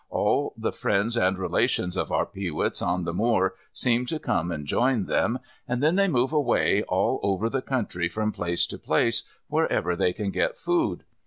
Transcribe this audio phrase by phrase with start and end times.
[0.09, 4.65] All the friends and relations of our peewits on the moor seem to come and
[4.65, 9.21] join them, and then they move away all over the country from place to place,
[9.47, 11.03] wherever they can get food.